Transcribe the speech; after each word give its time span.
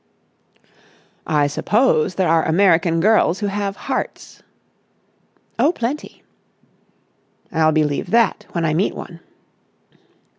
"I 1.27 1.45
suppose 1.45 2.15
there 2.15 2.27
are 2.27 2.43
American 2.43 3.01
girls 3.01 3.37
who 3.39 3.45
have 3.45 3.75
hearts." 3.75 4.41
"Oh, 5.59 5.71
plenty." 5.71 6.23
"I'll 7.51 7.71
believe 7.71 8.09
that 8.09 8.47
when 8.53 8.65
I 8.65 8.73
meet 8.73 8.95
one." 8.95 9.19